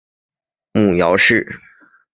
[0.73, 1.59] 母姚氏。